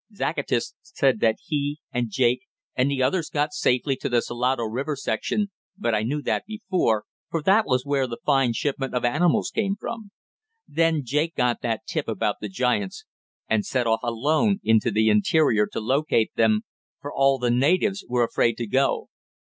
"Zacatas 0.15 0.73
said 0.81 1.19
that 1.19 1.35
he 1.45 1.77
and 1.93 2.09
Jake 2.09 2.47
and 2.75 2.89
the 2.89 3.03
others 3.03 3.29
got 3.29 3.53
safely 3.53 3.95
to 3.97 4.09
the 4.09 4.23
Salado 4.23 4.63
river 4.63 4.95
section, 4.95 5.51
but 5.77 5.93
I 5.93 6.01
knew 6.01 6.23
that 6.23 6.45
before, 6.47 7.05
for 7.29 7.43
that 7.43 7.67
was 7.67 7.85
where 7.85 8.07
the 8.07 8.17
fine 8.25 8.53
shipment 8.53 8.95
of 8.95 9.05
animals 9.05 9.51
came 9.53 9.75
from. 9.75 10.09
Then 10.67 11.01
Jake 11.03 11.35
got 11.35 11.61
that 11.61 11.85
tip 11.85 12.07
about 12.07 12.37
the 12.41 12.49
giants, 12.49 13.05
and 13.47 13.63
set 13.63 13.85
off 13.85 13.99
alone 14.01 14.59
into 14.63 14.89
the 14.89 15.07
interior 15.11 15.67
to 15.67 15.79
locate 15.79 16.33
them, 16.33 16.61
for 16.99 17.13
all 17.13 17.37
the 17.37 17.51
natives 17.51 18.03
were 18.09 18.23
afraid 18.23 18.57
to 18.57 18.65
go. 18.65 19.07